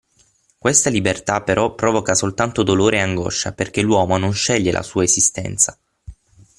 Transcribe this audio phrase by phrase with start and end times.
[0.57, 5.77] Questa libertà però provoca soltanto dolore e angoscia perché l'uomo non sceglie la sua esistenza.